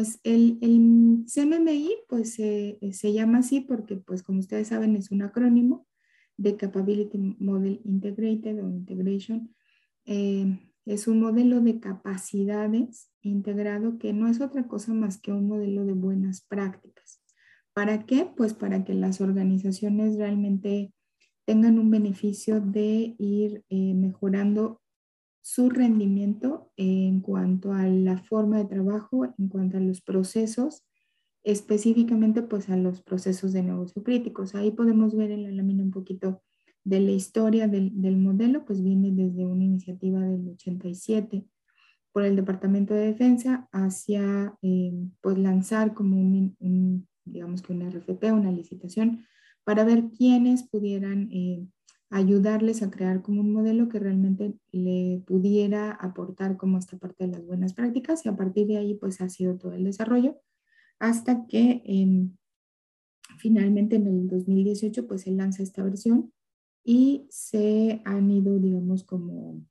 pues 0.00 0.18
el, 0.24 0.56
el 0.62 1.26
CMMI 1.26 1.90
pues 2.08 2.32
se 2.32 3.12
llama 3.12 3.38
así 3.40 3.60
porque 3.60 3.96
pues 3.96 4.22
como 4.22 4.38
ustedes 4.38 4.68
saben 4.68 4.96
es 4.96 5.10
un 5.10 5.20
acrónimo 5.20 5.86
de 6.38 6.56
Capability 6.56 7.18
Model 7.38 7.82
Integrated 7.84 8.64
o 8.64 8.70
Integration. 8.70 9.54
Eh, 10.06 10.58
es 10.86 11.06
un 11.06 11.20
modelo 11.20 11.60
de 11.60 11.80
capacidades 11.80 13.10
integrado 13.20 13.98
que 13.98 14.14
no 14.14 14.26
es 14.28 14.40
otra 14.40 14.66
cosa 14.68 14.94
más 14.94 15.20
que 15.20 15.32
un 15.32 15.46
modelo 15.46 15.84
de 15.84 15.92
buenas 15.92 16.40
prácticas. 16.40 17.20
¿Para 17.74 18.06
qué? 18.06 18.26
Pues 18.34 18.54
para 18.54 18.84
que 18.84 18.94
las 18.94 19.20
organizaciones 19.20 20.16
realmente 20.16 20.94
tengan 21.44 21.78
un 21.78 21.90
beneficio 21.90 22.62
de 22.62 23.16
ir 23.18 23.64
eh, 23.68 23.92
mejorando 23.92 24.80
su 25.42 25.70
rendimiento 25.70 26.70
en 26.76 27.20
cuanto 27.20 27.72
a 27.72 27.86
la 27.86 28.18
forma 28.18 28.58
de 28.58 28.66
trabajo, 28.66 29.24
en 29.38 29.48
cuanto 29.48 29.78
a 29.78 29.80
los 29.80 30.00
procesos, 30.00 30.84
específicamente 31.42 32.42
pues 32.42 32.68
a 32.68 32.76
los 32.76 33.02
procesos 33.02 33.52
de 33.52 33.62
negocio 33.62 34.02
críticos. 34.02 34.54
Ahí 34.54 34.70
podemos 34.70 35.16
ver 35.16 35.30
en 35.30 35.44
la 35.44 35.50
lámina 35.50 35.82
un 35.82 35.90
poquito 35.90 36.42
de 36.84 37.00
la 37.00 37.10
historia 37.10 37.68
del, 37.68 38.16
modelo, 38.16 38.64
pues 38.64 38.82
viene 38.82 39.10
desde 39.12 39.46
una 39.46 39.64
iniciativa 39.64 40.20
del 40.20 40.48
87 40.48 41.44
por 42.12 42.24
el 42.24 42.36
Departamento 42.36 42.94
de 42.94 43.06
Defensa 43.06 43.68
hacia 43.72 44.54
eh, 44.62 44.92
pues 45.20 45.38
lanzar 45.38 45.94
como 45.94 46.16
un, 46.18 47.06
digamos 47.24 47.62
que 47.62 47.72
una 47.72 47.88
RFP, 47.88 48.32
una 48.32 48.50
licitación, 48.50 49.24
para 49.64 49.84
ver 49.84 50.10
quiénes 50.16 50.68
pudieran 50.68 51.28
eh, 51.30 51.64
ayudarles 52.10 52.82
a 52.82 52.90
crear 52.90 53.22
como 53.22 53.40
un 53.40 53.52
modelo 53.52 53.88
que 53.88 54.00
realmente 54.00 54.54
le 54.72 55.22
pudiera 55.26 55.92
aportar 55.92 56.56
como 56.56 56.76
esta 56.76 56.98
parte 56.98 57.26
de 57.26 57.32
las 57.32 57.46
buenas 57.46 57.72
prácticas 57.72 58.26
y 58.26 58.28
a 58.28 58.36
partir 58.36 58.66
de 58.66 58.78
ahí 58.78 58.94
pues 58.94 59.20
ha 59.20 59.28
sido 59.28 59.56
todo 59.56 59.72
el 59.72 59.84
desarrollo 59.84 60.40
hasta 60.98 61.46
que 61.46 61.82
finalmente 63.38 63.96
en 63.96 64.08
el 64.08 64.28
2018 64.28 65.06
pues 65.06 65.22
se 65.22 65.30
lanza 65.30 65.62
esta 65.62 65.84
versión 65.84 66.32
y 66.84 67.26
se 67.30 68.02
han 68.04 68.30
ido 68.30 68.58
digamos 68.58 69.04
como 69.04 69.64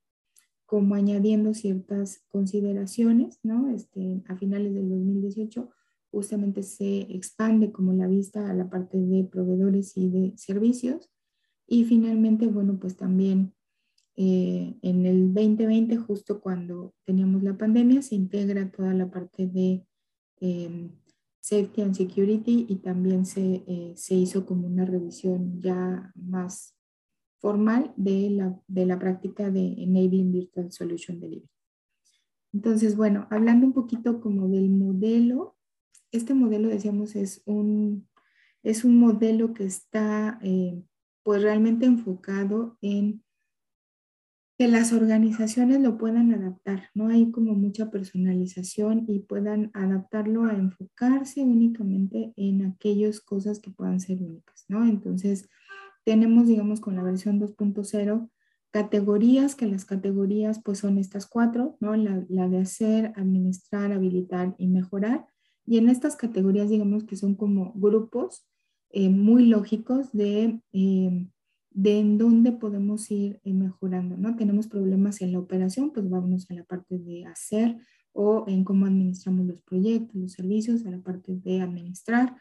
como 0.69 0.93
añadiendo 0.93 1.55
ciertas 1.55 2.21
consideraciones, 2.29 3.39
¿no? 3.41 3.69
Este, 3.71 4.21
a 4.27 4.37
finales 4.37 4.75
del 4.75 4.87
2018 4.87 5.67
justamente 6.11 6.61
se 6.61 7.07
expande 7.11 7.71
como 7.71 7.91
la 7.91 8.05
vista 8.05 8.47
a 8.47 8.53
la 8.53 8.69
parte 8.69 8.99
de 8.99 9.23
proveedores 9.23 9.97
y 9.97 10.09
de 10.09 10.37
servicios 10.37 11.09
y 11.69 11.85
finalmente, 11.85 12.47
bueno, 12.47 12.77
pues 12.79 12.97
también 12.97 13.53
eh, 14.15 14.75
en 14.81 15.05
el 15.05 15.33
2020, 15.33 15.97
justo 15.97 16.41
cuando 16.41 16.93
teníamos 17.05 17.43
la 17.43 17.57
pandemia, 17.57 18.01
se 18.01 18.15
integra 18.15 18.69
toda 18.69 18.93
la 18.93 19.09
parte 19.09 19.47
de 19.47 19.85
em, 20.41 20.91
Safety 21.39 21.81
and 21.81 21.95
Security 21.95 22.65
y 22.67 22.77
también 22.77 23.25
se, 23.25 23.63
eh, 23.67 23.93
se, 23.95 24.15
hizo 24.15 24.45
como 24.45 24.67
una 24.67 24.83
revisión 24.83 25.61
ya 25.61 26.11
más 26.15 26.75
formal 27.39 27.93
de 27.95 28.29
la, 28.31 28.61
de 28.67 28.85
la 28.85 28.99
práctica 28.99 29.49
de 29.49 29.75
Enabling 29.77 30.31
Virtual 30.31 30.71
Solution 30.71 31.19
Delivery. 31.19 31.49
Entonces, 32.51 32.97
bueno, 32.97 33.27
hablando 33.29 33.67
un 33.67 33.73
poquito 33.73 34.19
como 34.19 34.49
del 34.49 34.69
modelo, 34.69 35.55
este 36.11 36.33
modelo, 36.33 36.67
decíamos, 36.67 37.15
es 37.15 37.41
un, 37.45 38.09
es 38.63 38.83
un 38.83 38.99
modelo 38.99 39.53
que 39.53 39.65
está 39.65 40.39
eh, 40.41 40.83
pues 41.23 41.41
realmente 41.41 41.85
enfocado 41.85 42.77
en 42.81 43.23
que 44.59 44.67
las 44.67 44.91
organizaciones 44.91 45.79
lo 45.79 45.97
puedan 45.97 46.33
adaptar, 46.33 46.89
no 46.93 47.07
hay 47.07 47.31
como 47.31 47.53
mucha 47.53 47.89
personalización 47.89 49.05
y 49.07 49.19
puedan 49.19 49.71
adaptarlo 49.73 50.43
a 50.43 50.53
enfocarse 50.53 51.41
únicamente 51.41 52.33
en 52.35 52.65
aquellas 52.65 53.21
cosas 53.21 53.61
que 53.61 53.71
puedan 53.71 54.01
ser 54.01 54.21
únicas, 54.21 54.65
¿no? 54.67 54.85
Entonces, 54.85 55.47
tenemos, 56.03 56.47
digamos, 56.47 56.81
con 56.81 56.97
la 56.97 57.03
versión 57.03 57.39
2.0, 57.39 58.29
categorías, 58.71 59.55
que 59.55 59.65
las 59.65 59.85
categorías 59.85 60.61
pues 60.61 60.79
son 60.79 60.97
estas 60.97 61.25
cuatro, 61.25 61.77
¿no? 61.79 61.95
La, 61.95 62.25
la, 62.27 62.49
de 62.49 62.59
hacer, 62.59 63.13
administrar, 63.15 63.93
habilitar 63.93 64.55
y 64.57 64.67
mejorar. 64.67 65.25
Y 65.65 65.77
en 65.77 65.87
estas 65.87 66.17
categorías, 66.17 66.69
digamos 66.69 67.05
que 67.05 67.15
son 67.15 67.35
como 67.35 67.71
grupos 67.75 68.45
eh, 68.91 69.09
muy 69.09 69.45
lógicos 69.45 70.11
de, 70.13 70.61
eh, 70.73 71.27
de 71.69 71.99
en 71.99 72.17
dónde 72.17 72.51
podemos 72.51 73.11
ir 73.11 73.39
eh, 73.43 73.53
mejorando, 73.53 74.17
¿no? 74.17 74.35
Tenemos 74.35 74.67
problemas 74.67 75.21
en 75.21 75.31
la 75.33 75.39
operación, 75.39 75.91
pues 75.91 76.09
vámonos 76.09 76.49
a 76.49 76.55
la 76.55 76.63
parte 76.63 76.97
de 76.97 77.25
hacer 77.25 77.77
o 78.13 78.45
en 78.47 78.63
cómo 78.63 78.87
administramos 78.87 79.45
los 79.45 79.61
proyectos, 79.61 80.15
los 80.15 80.31
servicios, 80.31 80.85
a 80.87 80.91
la 80.91 80.99
parte 80.99 81.35
de 81.35 81.61
administrar. 81.61 82.35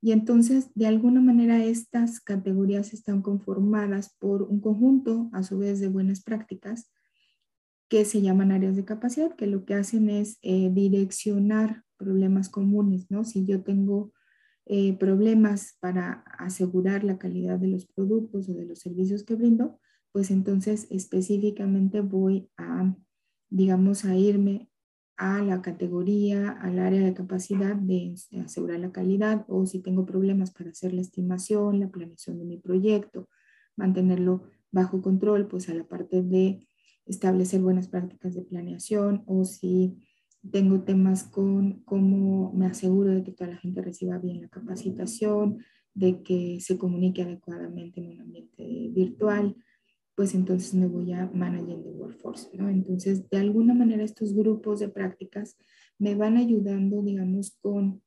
Y 0.00 0.12
entonces, 0.12 0.70
de 0.74 0.86
alguna 0.86 1.20
manera, 1.20 1.62
estas 1.62 2.20
categorías 2.20 2.94
están 2.94 3.20
conformadas 3.20 4.14
por 4.18 4.42
un 4.42 4.60
conjunto, 4.60 5.28
a 5.32 5.42
su 5.42 5.58
vez, 5.58 5.80
de 5.80 5.88
buenas 5.88 6.22
prácticas 6.22 6.90
que 7.88 8.06
se 8.06 8.22
llaman 8.22 8.52
áreas 8.52 8.76
de 8.76 8.86
capacidad, 8.86 9.34
que 9.36 9.46
lo 9.46 9.66
que 9.66 9.74
hacen 9.74 10.08
es 10.08 10.38
direccionar 10.42 11.84
problemas 11.96 12.48
comunes, 12.48 13.10
¿no? 13.10 13.24
Si 13.24 13.44
yo 13.44 13.62
tengo 13.62 14.12
eh, 14.66 14.96
problemas 14.96 15.76
para 15.80 16.24
asegurar 16.38 17.04
la 17.04 17.18
calidad 17.18 17.58
de 17.58 17.68
los 17.68 17.86
productos 17.86 18.48
o 18.48 18.54
de 18.54 18.64
los 18.64 18.78
servicios 18.78 19.24
que 19.24 19.34
brindo, 19.34 19.78
pues 20.12 20.30
entonces 20.30 20.86
específicamente 20.90 22.00
voy 22.00 22.50
a, 22.56 22.94
digamos, 23.50 24.04
a 24.04 24.16
irme 24.16 24.70
a 25.16 25.42
la 25.42 25.62
categoría, 25.62 26.50
al 26.50 26.78
área 26.78 27.02
de 27.02 27.14
capacidad 27.14 27.76
de 27.76 28.14
asegurar 28.44 28.80
la 28.80 28.92
calidad 28.92 29.44
o 29.48 29.66
si 29.66 29.80
tengo 29.80 30.06
problemas 30.06 30.50
para 30.50 30.70
hacer 30.70 30.92
la 30.92 31.02
estimación, 31.02 31.80
la 31.80 31.90
planeación 31.90 32.38
de 32.38 32.44
mi 32.44 32.58
proyecto, 32.58 33.28
mantenerlo 33.76 34.44
bajo 34.72 35.02
control, 35.02 35.46
pues 35.46 35.68
a 35.68 35.74
la 35.74 35.86
parte 35.86 36.22
de 36.22 36.66
establecer 37.06 37.60
buenas 37.60 37.88
prácticas 37.88 38.34
de 38.34 38.42
planeación 38.42 39.22
o 39.26 39.44
si 39.44 39.98
tengo 40.50 40.82
temas 40.82 41.24
con 41.24 41.82
cómo 41.84 42.52
me 42.52 42.66
aseguro 42.66 43.12
de 43.12 43.22
que 43.22 43.32
toda 43.32 43.50
la 43.50 43.56
gente 43.56 43.82
reciba 43.82 44.18
bien 44.18 44.42
la 44.42 44.48
capacitación, 44.48 45.58
de 45.94 46.22
que 46.22 46.58
se 46.60 46.76
comunique 46.76 47.22
adecuadamente 47.22 48.00
en 48.00 48.08
un 48.08 48.20
ambiente 48.20 48.90
virtual, 48.92 49.56
pues 50.14 50.34
entonces 50.34 50.74
me 50.74 50.86
voy 50.86 51.12
a 51.12 51.30
Managing 51.32 51.82
the 51.82 51.90
Workforce, 51.90 52.50
¿no? 52.56 52.68
Entonces, 52.68 53.28
de 53.30 53.38
alguna 53.38 53.74
manera 53.74 54.04
estos 54.04 54.34
grupos 54.34 54.80
de 54.80 54.88
prácticas 54.88 55.56
me 55.98 56.14
van 56.14 56.36
ayudando, 56.36 57.02
digamos, 57.02 57.56
con 57.60 58.02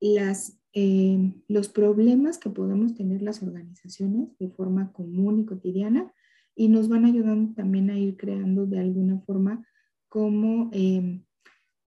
las, 0.00 0.58
eh, 0.72 1.32
los 1.48 1.68
problemas 1.68 2.38
que 2.38 2.50
podemos 2.50 2.94
tener 2.94 3.22
las 3.22 3.42
organizaciones 3.42 4.36
de 4.38 4.50
forma 4.50 4.92
común 4.92 5.40
y 5.40 5.44
cotidiana 5.44 6.12
y 6.56 6.68
nos 6.68 6.88
van 6.88 7.04
ayudando 7.04 7.54
también 7.54 7.90
a 7.90 7.98
ir 7.98 8.16
creando 8.16 8.66
de 8.66 8.78
alguna 8.78 9.18
forma 9.20 9.64
como 10.14 10.70
em, 10.72 11.24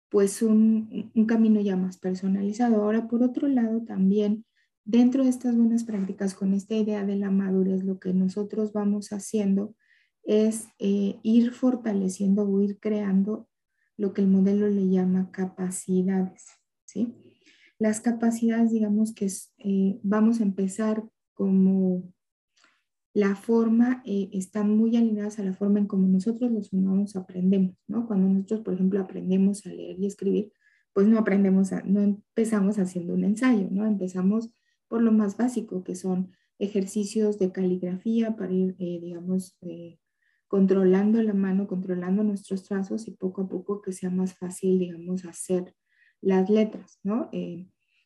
pues 0.09 0.43
un, 0.43 1.10
un, 1.12 1.27
camino 1.27 1.60
ya 1.60 1.77
más 1.77 1.99
personalizado. 1.99 2.77
Ahora, 2.77 3.09
por 3.09 3.21
otro 3.25 3.49
lado, 3.49 3.83
también 3.83 4.44
dentro 4.84 5.25
de 5.25 5.31
estas 5.31 5.56
buenas 5.56 5.83
prácticas, 5.83 6.32
con 6.34 6.55
esta 6.55 6.77
idea 6.77 7.05
de 7.05 7.16
la 7.16 7.32
madurez, 7.32 7.82
lo 7.82 7.99
que 7.99 8.15
nosotros 8.15 8.72
vamos 8.72 9.09
haciendo 9.09 9.75
es 10.22 10.69
eh, 10.78 11.19
ir 11.25 11.50
fortaleciendo 11.50 12.49
o 12.49 12.62
ir 12.62 12.78
creando 12.78 13.49
lo 13.97 14.12
que 14.12 14.21
el 14.21 14.28
modelo 14.28 14.69
le 14.69 14.88
llama 14.88 15.32
capacidades. 15.32 16.44
¿sí? 16.84 17.16
Las 17.77 18.00
capacidades, 18.00 18.71
digamos 18.71 19.12
que 19.12 19.27
eh, 19.59 19.99
vamos 20.05 20.38
a 20.38 20.44
empezar 20.44 21.03
como 21.34 22.05
la 23.15 23.37
forma, 23.37 24.03
eh, 24.06 24.31
están 24.33 24.75
muy 24.77 24.97
alineadas 24.97 25.39
a 25.39 25.45
la 25.45 25.53
forma 25.53 25.78
en 25.78 25.87
como 25.87 26.06
nosotros 26.09 26.50
los 26.50 26.73
humanos 26.73 27.15
aprendemos, 27.17 27.77
¿no? 27.87 28.06
Cuando 28.06 28.28
nosotros, 28.28 28.61
por 28.61 28.75
ejemplo, 28.75 29.00
aprendemos 29.00 29.67
a 29.67 29.71
leer 29.71 29.99
y 29.99 30.06
escribir, 30.06 30.53
pues 30.95 31.06
no 31.06 31.19
aprendemos, 31.19 31.73
a, 31.73 31.82
no 31.82 32.00
empezamos 32.00 32.79
haciendo 32.79 33.14
un 33.14 33.25
ensayo, 33.25 33.69
¿no? 33.70 33.87
Empezamos 33.87 34.50
por 34.88 35.03
lo 35.03 35.12
más 35.12 35.37
básico, 35.37 35.85
que 35.85 35.94
son 35.94 36.32
ejercicios 36.59 37.38
de 37.38 37.53
caligrafía 37.53 38.37
para 38.37 38.53
ir, 38.53 38.76
eh, 38.79 38.99
digamos, 39.03 39.56
eh, 39.61 39.99
controlando 40.49 41.23
la 41.23 41.35
mano, 41.35 41.67
controlando 41.67 42.23
nuestros 42.23 42.65
trazos 42.65 43.08
y 43.08 43.12
poco 43.12 43.43
a 43.43 43.49
poco 43.49 43.82
que 43.82 43.93
sea 43.93 44.11
más 44.11 44.35
fácil, 44.35 44.79
digamos, 44.79 45.25
hacer 45.25 45.75
las 46.20 46.49
letras, 46.49 46.99
¿no? 47.03 47.31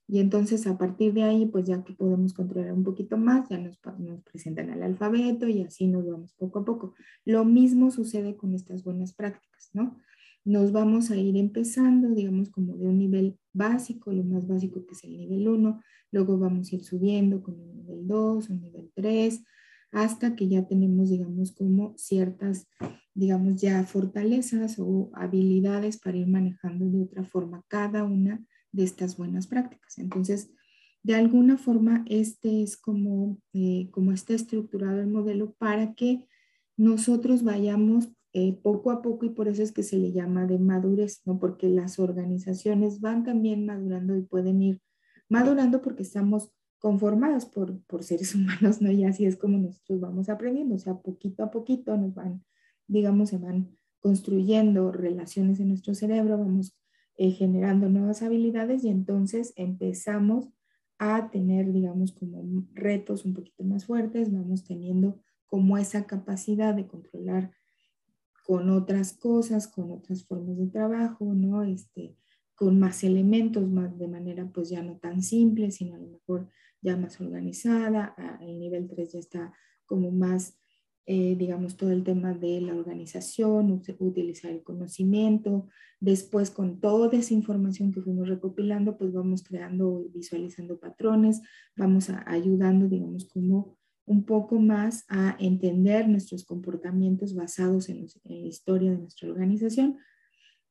Y 0.08 0.20
entonces 0.20 0.66
a 0.66 0.78
partir 0.78 1.12
de 1.14 1.24
ahí, 1.24 1.46
pues 1.46 1.66
ya 1.66 1.82
que 1.82 1.92
podemos 1.92 2.32
controlar 2.32 2.72
un 2.72 2.84
poquito 2.84 3.16
más, 3.16 3.48
ya 3.48 3.58
nos, 3.58 3.78
nos, 3.98 4.22
presentan 4.22 4.70
el 4.70 4.82
alfabeto 4.82 5.48
y 5.48 5.62
así 5.62 5.88
nos 5.88 6.06
vamos 6.06 6.32
poco 6.34 6.60
a 6.60 6.64
poco. 6.64 6.94
Lo 7.24 7.44
mismo 7.44 7.90
sucede 7.90 8.36
con 8.36 8.54
estas 8.54 8.84
buenas 8.84 9.14
prácticas, 9.14 9.70
¿no? 9.72 9.98
Nos 10.44 10.70
vamos 10.70 11.10
a 11.10 11.16
ir 11.16 11.36
empezando, 11.36 12.08
digamos, 12.10 12.50
como 12.50 12.76
de 12.76 12.86
un 12.86 12.98
nivel 12.98 13.36
básico, 13.52 14.12
lo 14.12 14.22
más 14.22 14.46
básico 14.46 14.86
que 14.86 14.94
es 14.94 15.02
el 15.02 15.16
nivel 15.16 15.48
1, 15.48 15.82
luego 16.12 16.38
vamos 16.38 16.70
a 16.70 16.76
ir 16.76 16.84
subiendo 16.84 17.42
con 17.42 17.58
un 17.58 17.74
nivel 17.74 18.06
2, 18.06 18.50
un 18.50 18.60
nivel 18.60 18.92
3, 18.94 19.42
hasta 19.90 20.36
que 20.36 20.46
ya 20.46 20.64
tenemos, 20.68 21.10
digamos, 21.10 21.50
como 21.50 21.94
ciertas, 21.96 22.68
digamos, 23.12 23.60
ya 23.60 23.82
fortalezas 23.84 24.78
o 24.78 25.10
habilidades 25.14 25.98
para 25.98 26.16
ir 26.16 26.28
manejando 26.28 26.88
de 26.90 27.02
otra 27.02 27.24
forma 27.24 27.64
cada 27.66 28.04
una 28.04 28.46
de 28.76 28.84
estas 28.84 29.16
buenas 29.16 29.46
prácticas. 29.46 29.98
Entonces, 29.98 30.50
de 31.02 31.14
alguna 31.14 31.56
forma, 31.56 32.04
este 32.06 32.62
es 32.62 32.76
como, 32.76 33.38
eh, 33.52 33.88
como 33.90 34.12
está 34.12 34.34
estructurado 34.34 35.00
el 35.00 35.06
modelo 35.06 35.54
para 35.54 35.94
que 35.94 36.26
nosotros 36.76 37.42
vayamos 37.42 38.08
eh, 38.32 38.58
poco 38.62 38.90
a 38.90 39.00
poco 39.00 39.24
y 39.24 39.30
por 39.30 39.48
eso 39.48 39.62
es 39.62 39.72
que 39.72 39.82
se 39.82 39.96
le 39.96 40.12
llama 40.12 40.46
de 40.46 40.58
madurez, 40.58 41.22
¿no? 41.24 41.38
Porque 41.38 41.68
las 41.68 41.98
organizaciones 41.98 43.00
van 43.00 43.24
también 43.24 43.64
madurando 43.64 44.16
y 44.16 44.22
pueden 44.22 44.60
ir 44.60 44.82
madurando 45.28 45.80
porque 45.80 46.02
estamos 46.02 46.52
conformados 46.78 47.46
por, 47.46 47.80
por 47.84 48.04
seres 48.04 48.34
humanos, 48.34 48.82
¿no? 48.82 48.90
Y 48.90 49.04
así 49.04 49.24
es 49.24 49.36
como 49.36 49.58
nosotros 49.58 50.00
vamos 50.00 50.28
aprendiendo, 50.28 50.74
o 50.74 50.78
sea, 50.78 50.94
poquito 50.94 51.44
a 51.44 51.50
poquito 51.50 51.96
nos 51.96 52.14
van, 52.14 52.44
digamos, 52.86 53.30
se 53.30 53.38
van 53.38 53.70
construyendo 54.00 54.92
relaciones 54.92 55.58
en 55.60 55.68
nuestro 55.68 55.94
cerebro, 55.94 56.36
vamos 56.36 56.76
eh, 57.16 57.30
generando 57.30 57.88
nuevas 57.88 58.22
habilidades 58.22 58.84
y 58.84 58.88
entonces 58.88 59.52
empezamos 59.56 60.48
a 60.98 61.30
tener, 61.30 61.72
digamos, 61.72 62.12
como 62.12 62.64
retos 62.72 63.24
un 63.24 63.34
poquito 63.34 63.64
más 63.64 63.86
fuertes, 63.86 64.32
vamos 64.32 64.64
teniendo 64.64 65.20
como 65.46 65.78
esa 65.78 66.06
capacidad 66.06 66.74
de 66.74 66.86
controlar 66.86 67.52
con 68.46 68.70
otras 68.70 69.12
cosas, 69.12 69.66
con 69.66 69.90
otras 69.90 70.24
formas 70.24 70.56
de 70.56 70.68
trabajo, 70.68 71.34
¿no? 71.34 71.62
Este, 71.64 72.16
con 72.54 72.78
más 72.78 73.04
elementos, 73.04 73.68
más 73.68 73.96
de 73.98 74.08
manera 74.08 74.50
pues 74.52 74.70
ya 74.70 74.82
no 74.82 74.96
tan 74.96 75.22
simple, 75.22 75.70
sino 75.70 75.94
a 75.94 75.98
lo 75.98 76.08
mejor 76.08 76.48
ya 76.80 76.96
más 76.96 77.20
organizada. 77.20 78.14
El 78.40 78.58
nivel 78.58 78.88
3 78.88 79.12
ya 79.12 79.18
está 79.18 79.52
como 79.84 80.10
más, 80.10 80.58
eh, 81.08 81.36
digamos, 81.38 81.76
todo 81.76 81.92
el 81.92 82.02
tema 82.02 82.34
de 82.34 82.60
la 82.60 82.74
organización, 82.74 83.80
utilizar 84.00 84.50
el 84.50 84.64
conocimiento. 84.64 85.68
Después, 86.00 86.50
con 86.50 86.80
toda 86.80 87.16
esa 87.16 87.32
información 87.32 87.92
que 87.92 88.02
fuimos 88.02 88.28
recopilando, 88.28 88.98
pues 88.98 89.12
vamos 89.12 89.44
creando 89.44 90.02
y 90.04 90.08
visualizando 90.12 90.80
patrones, 90.80 91.42
vamos 91.76 92.10
ayudando, 92.26 92.88
digamos, 92.88 93.28
como 93.28 93.78
un 94.04 94.24
poco 94.24 94.58
más 94.58 95.04
a 95.08 95.36
entender 95.38 96.08
nuestros 96.08 96.44
comportamientos 96.44 97.36
basados 97.36 97.88
en, 97.88 98.06
la 98.24 98.34
historia 98.34 98.90
de 98.90 98.98
nuestra 98.98 99.30
organización. 99.30 99.98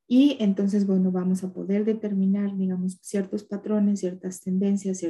Y 0.06 0.36
entonces, 0.42 0.86
bueno, 0.86 1.14
vamos 1.14 1.46
a 1.46 1.54
poder 1.54 1.86
determinar, 1.86 2.58
digamos, 2.58 3.00
ciertos 3.02 3.46
patrones, 3.46 4.02
ciertas 4.02 4.42
tendencias, 4.42 5.06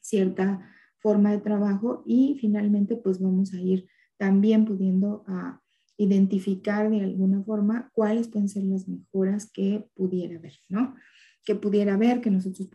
cierta 0.00 0.68
forma 0.98 1.30
de 1.30 1.38
trabajo 1.38 2.02
y 2.04 2.36
finalmente, 2.40 2.96
pues 2.96 3.20
vamos 3.20 3.54
a 3.54 3.60
ir 3.60 3.86
también 4.16 4.64
pudiendo 4.64 5.24
a 5.26 5.60
identificar 5.96 6.90
de 6.90 7.02
alguna 7.02 7.42
forma 7.44 7.90
cuáles 7.92 8.28
pueden 8.28 8.48
ser 8.48 8.64
las 8.64 8.88
mejoras 8.88 9.50
que 9.50 9.88
pudiera 9.94 10.36
haber, 10.38 10.54
¿no? 10.68 10.94
Que 11.44 11.54
pudiera 11.54 11.94
haber, 11.94 12.20
que 12.20 12.30
nosotros 12.30 12.68